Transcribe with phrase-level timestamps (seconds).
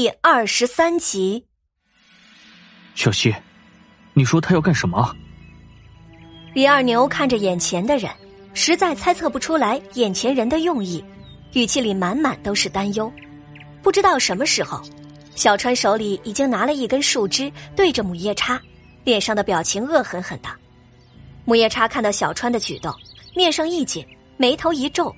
[0.00, 1.44] 第二十三集，
[2.94, 3.34] 小溪，
[4.14, 5.14] 你说他要干什么？
[6.54, 8.10] 李二牛看着眼前的人，
[8.54, 11.04] 实在猜测不出来眼前人的用意，
[11.52, 13.12] 语气里满满都是担忧。
[13.82, 14.80] 不知道什么时候，
[15.34, 18.58] 小川手里已经拿了一根树枝，对着母夜叉，
[19.04, 20.48] 脸上的表情恶狠狠的。
[21.44, 22.90] 母夜叉看到小川的举动，
[23.36, 24.02] 面上一紧，
[24.38, 25.14] 眉头一皱：“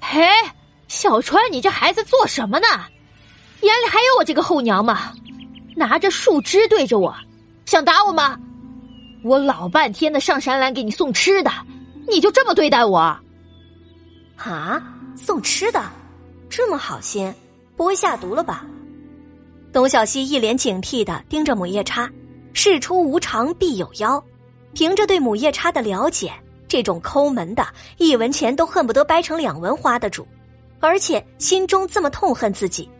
[0.00, 0.26] 嘿，
[0.88, 2.66] 小川，你这孩子做什么呢？
[3.62, 5.12] 眼里还有我这个后娘吗？
[5.76, 7.14] 拿着树枝对着我，
[7.66, 8.38] 想打我吗？
[9.22, 11.50] 我老半天的上山来给你送吃的，
[12.08, 12.98] 你就这么对待我？
[14.36, 14.82] 啊，
[15.16, 15.82] 送吃的？”
[16.50, 17.32] 这么好心，
[17.76, 18.66] 不会下毒了吧？
[19.72, 22.10] 董小希一脸警惕的盯着母夜叉，
[22.52, 24.22] 事出无常必有妖。
[24.72, 26.32] 凭着对母夜叉的了解，
[26.66, 27.64] 这种抠门的，
[27.98, 30.26] 一文钱都恨不得掰成两文花的主，
[30.80, 32.90] 而且心中这么痛恨自己，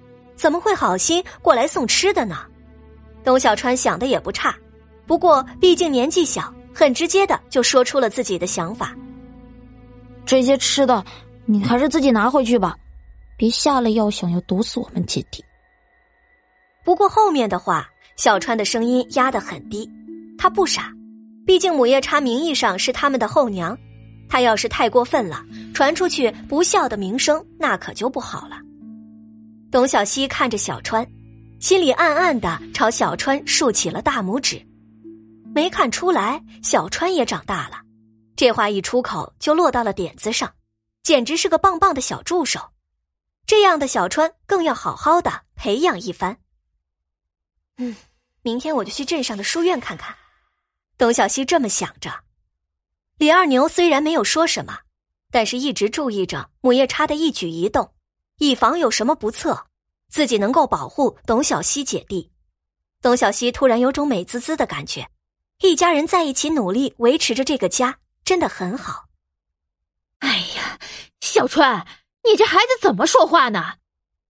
[0.41, 2.39] 怎么会好心过来送吃的呢？
[3.23, 4.57] 董小川想的也不差，
[5.07, 8.97] 不过毕竟年纪小，很直接的就说出了自己的想法。
[10.25, 11.05] 这些吃的，
[11.45, 12.75] 你还是自己拿回去吧。
[13.37, 15.45] 别下了药，想要毒死我们姐弟。
[16.83, 17.87] 不过后面的话，
[18.17, 19.87] 小川的声音压得很低。
[20.39, 20.91] 他不傻，
[21.47, 23.77] 毕竟母夜叉名义上是他们的后娘，
[24.27, 28.57] 他要是太过分了，传出去不孝的名声，那可就不好了。
[29.71, 31.07] 董小希看着小川，
[31.61, 34.61] 心里暗暗的朝小川竖起了大拇指。
[35.55, 37.81] 没看出来，小川也长大了，
[38.35, 40.53] 这话一出口就落到了点子上，
[41.05, 42.61] 简直是个棒棒的小助手。
[43.47, 46.37] 这样的小川更要好好的培养一番。
[47.79, 47.95] 嗯，
[48.43, 50.17] 明天我就去镇上的书院看看。
[50.99, 52.13] 董小希这么想着。
[53.19, 54.81] 李二牛虽然没有说什么，
[55.31, 57.93] 但是一直注意着母夜叉的一举一动，
[58.41, 59.67] 以防有什么不测，
[60.09, 62.31] 自己能够保护董小希姐弟。
[63.03, 65.07] 董小希突然有种美滋滋的感觉，
[65.61, 69.05] 一家人在一起努力维持着这个家，真的很好。
[70.21, 70.79] 哎呀，
[71.21, 71.87] 小川。
[72.23, 73.75] 你这孩子怎么说话呢？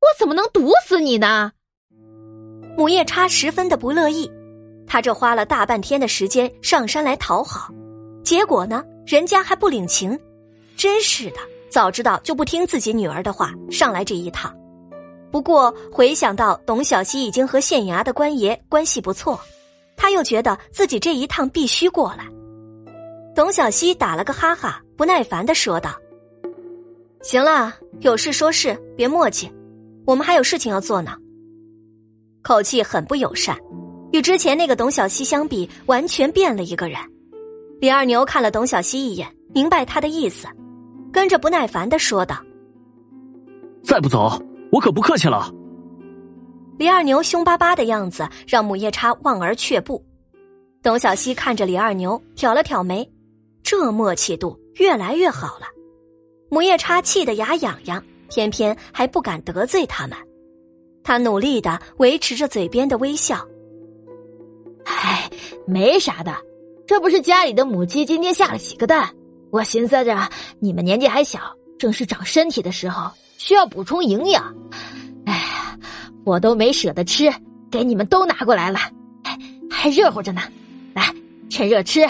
[0.00, 1.52] 我怎么能毒死你呢？
[2.76, 4.30] 母夜叉十分的不乐意，
[4.88, 7.72] 他这花了大半天的时间上山来讨好，
[8.24, 10.18] 结果呢，人家还不领情，
[10.76, 11.38] 真是的，
[11.70, 14.54] 早知道就不听自己女儿的话，上来这一趟。
[15.30, 19.38] 不过回想到董小希已经和县衙的官爷关系不错，
[19.96, 22.26] 他又觉得自己这一趟必须过来。
[23.34, 25.94] 董小希打了个哈哈，不耐烦的说道。
[27.22, 29.48] 行了，有事说事，别磨叽。
[30.04, 31.16] 我们还有事情要做呢。
[32.42, 33.56] 口气很不友善，
[34.12, 36.98] 与之前那个董小希相比，完全变了一个人。
[37.80, 40.48] 李二牛看了董小希一眼，明白他的意思，
[41.12, 42.36] 跟着不耐烦的说道
[43.82, 44.40] ：“再不走，
[44.70, 45.52] 我可不客气了。”
[46.78, 50.02] 李二牛凶巴巴的样子让母夜叉望而却步。
[50.82, 53.06] 董小希看着李二牛，挑了挑眉，
[53.62, 55.66] 这默契度越来越好了。
[56.48, 60.16] 母夜叉气得牙痒痒，偏偏还不敢得罪他们。
[61.04, 63.46] 他努力的维持着嘴边的微笑。
[64.84, 65.30] 哎，
[65.66, 66.34] 没啥的，
[66.86, 69.14] 这不是家里的母鸡今天下了几个蛋？
[69.50, 70.16] 我寻思着
[70.58, 71.40] 你们年纪还小，
[71.78, 74.54] 正是长身体的时候，需要补充营养。
[75.26, 75.42] 哎，
[76.24, 77.32] 我都没舍得吃，
[77.70, 78.78] 给你们都拿过来了，
[79.70, 80.42] 还热乎着呢。
[80.94, 81.12] 来，
[81.48, 82.06] 趁热吃。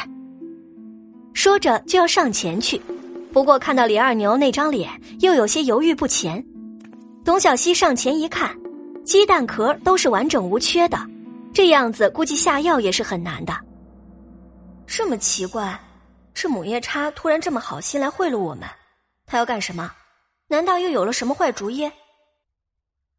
[1.33, 2.81] 说着就要上前去。
[3.33, 4.91] 不过看到李二牛那张脸，
[5.21, 6.45] 又有些犹豫不前。
[7.25, 8.55] 董小希上前一看，
[9.05, 10.99] 鸡蛋壳都是完整无缺的，
[11.55, 13.57] 这样子估计下药也是很难的。
[14.87, 15.79] 这么奇怪，
[16.35, 18.69] 这母夜叉突然这么好心来贿赂我们，
[19.27, 19.93] 他要干什么？
[20.49, 21.91] 难道又有了什么坏主意？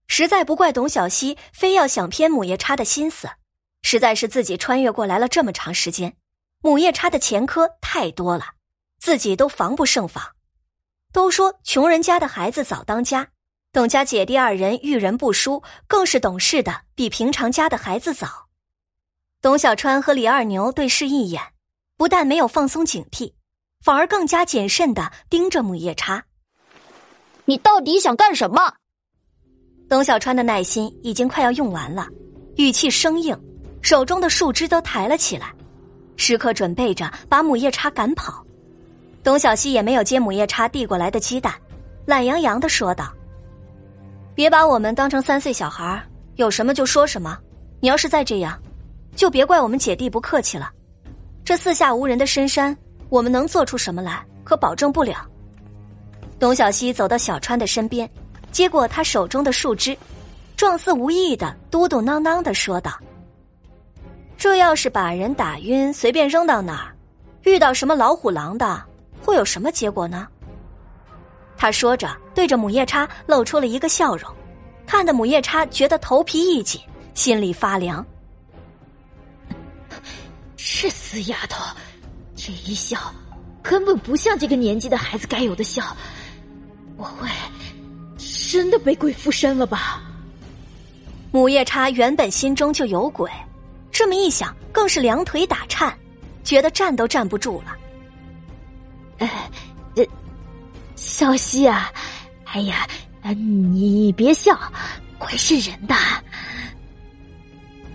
[0.07, 3.29] 实在不怪董小希非要想偏母夜叉的心思，
[3.81, 6.15] 实在是自己穿越过来了这么长时间，
[6.61, 8.45] 母夜叉的前科太多了。
[8.99, 10.35] 自己都防不胜防，
[11.11, 13.29] 都说穷人家的孩子早当家，
[13.73, 18.49] 董家姐弟二人遇人不淑，更是懂事的比平常家的孩子早。
[19.41, 21.41] 董小川和李二牛对视一眼，
[22.01, 23.31] 不但没有放松警惕，
[23.85, 26.25] 反而更加谨慎的盯着母夜叉。
[27.45, 28.73] 你到底想干什么？
[29.87, 32.07] 董小川的耐心已经快要用完了，
[32.57, 33.39] 语气生硬，
[33.83, 35.53] 手中的树枝都抬了起来，
[36.17, 38.43] 时刻准备着把母夜叉赶跑。
[39.23, 41.53] 董小希也没有接母夜叉递过来的鸡蛋，
[42.07, 43.13] 懒洋洋的说道
[44.33, 46.03] ：“别把我们当成三岁小孩
[46.37, 47.37] 有什么就说什么。
[47.79, 48.59] 你要是再这样，
[49.15, 50.73] 就别怪我们姐弟不客气了。
[51.43, 52.75] 这四下无人的深山，
[53.09, 55.25] 我们能做出什么来，可保证不了。”
[56.39, 58.09] 董小希走到小川的身边，
[58.51, 59.97] 接过他手中的树枝，
[60.55, 62.91] 状似无意的嘟嘟囔囔的说道
[64.37, 66.95] ：“这要是把人打晕，随便扔到哪儿，
[67.43, 68.81] 遇到什么老虎狼的，
[69.21, 70.27] 会有什么结果呢？”
[71.57, 74.27] 他说着，对着母夜叉露出了一个笑容，
[74.87, 76.81] 看得母夜叉觉得头皮一紧，
[77.13, 78.03] 心里发凉。
[80.73, 81.63] 这死丫头，
[82.35, 83.13] 这一笑，
[83.61, 85.95] 根本不像这个年纪的孩子该有的笑。
[86.97, 87.27] 我会
[88.17, 90.01] 真的被鬼附身了吧？
[91.31, 93.29] 母夜叉原本心中就有鬼，
[93.91, 95.95] 这么一想，更是两腿打颤，
[96.43, 97.75] 觉得站都站不住了。
[99.19, 99.49] 哎，
[99.93, 100.09] 这
[100.95, 101.91] 小溪啊，
[102.45, 102.87] 哎呀，
[103.35, 104.57] 你别笑，
[105.19, 105.95] 鬼是人的。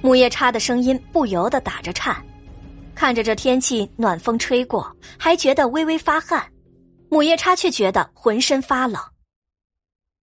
[0.03, 2.17] 母夜叉的声音不由得打着颤，
[2.97, 6.51] 看着这天气暖风吹过，还觉得微微发汗。
[7.11, 9.01] 母夜叉却觉得浑身发冷。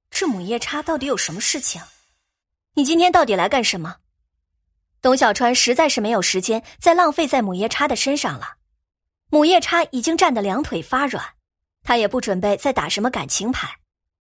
[0.09, 1.79] 这母夜叉到底有什么事情？
[2.73, 3.97] 你今天到底来干什么？
[5.03, 8.55] 董小川实在是没有时间再浪费在母夜叉的身上了。
[9.29, 11.23] 母夜叉已经站得两腿发软，
[11.83, 13.69] 他也不准备再打什么感情牌。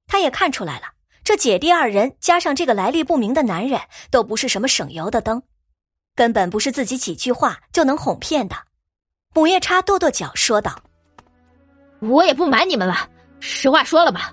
[0.07, 0.89] 他也看出来了，
[1.25, 5.43] 这姐弟二人加上这个来历不明的男人，都不是什么省油的灯，
[6.15, 8.57] 根本不是自己几句话就能哄骗的。
[9.35, 10.77] 母夜叉跺跺脚说道。
[12.01, 14.33] 我也不瞒你们了，实话说了吧，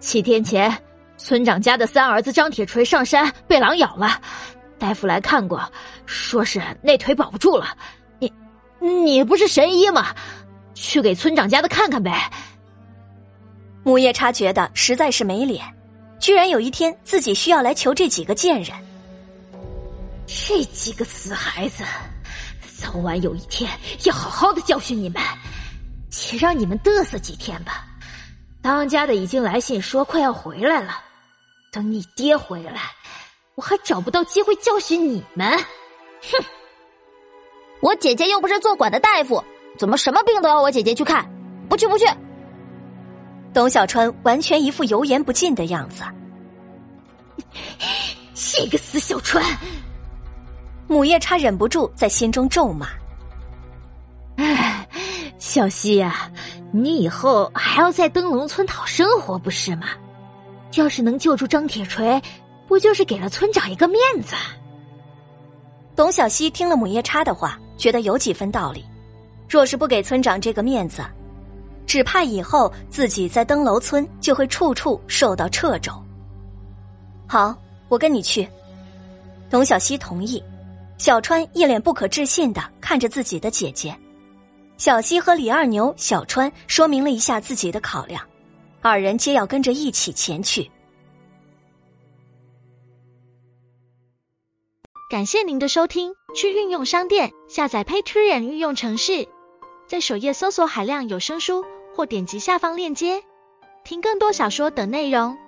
[0.00, 0.70] 七天前
[1.16, 4.20] 村长家的三儿子张铁锤上山被狼咬了，
[4.78, 5.60] 大夫来看过，
[6.04, 7.74] 说是那腿保不住了。
[8.18, 8.30] 你，
[8.80, 10.14] 你不是神医吗？
[10.74, 12.30] 去给村长家的看看呗。
[13.82, 15.64] 母夜叉觉得实在是没脸，
[16.18, 18.76] 居然有一天自己需要来求这几个贱人。
[20.30, 21.82] 这几个死孩子，
[22.78, 23.70] 早晚有一天
[24.04, 25.20] 要好好的教训你们。
[26.10, 27.84] 且让你们嘚瑟几天吧。
[28.60, 31.00] 当家的已经来信说快要回来了，
[31.72, 32.82] 等你爹回来，
[33.54, 35.56] 我还找不到机会教训你们。
[35.56, 36.44] 哼！
[37.80, 39.42] 我姐姐又不是做馆的大夫，
[39.78, 41.24] 怎么什么病都要我姐姐去看？
[41.68, 42.04] 不去不去！
[43.54, 46.02] 董小川完全一副油盐不进的样子。
[48.34, 49.44] 这个死小川！
[50.90, 52.88] 母夜叉忍不住在心中咒骂。
[54.36, 54.76] 哎。
[55.38, 56.30] 小溪呀，
[56.70, 59.86] 你以后还要在灯笼村讨生活不是吗？
[60.74, 62.20] 要是能救出张铁锤，
[62.68, 64.36] 不就是给了村长一个面子？
[65.96, 68.84] 董小希听了母夜叉的话，觉得有几分道理。
[69.48, 71.02] 若是不给村长这个面子，
[71.86, 75.90] 只怕以后自己在灯楼村就会处处受到掣肘。
[77.26, 77.56] 好，
[77.88, 78.46] 我跟你去。
[79.48, 80.42] 董小希同意。
[81.00, 83.96] 小川一脸不可置信的看着自己的姐姐。
[84.76, 88.22] 小西和李二牛、小川说明了一下自己的考量，
[88.82, 90.70] 二人皆要跟着一起前去。
[95.10, 99.26] 感谢您的收听，去运用商店下载 Patreon 运用城市，
[99.88, 101.64] 在首页搜索海量有声书，
[101.96, 103.22] 或点击下方链接
[103.84, 105.38] 听更多小说等内容。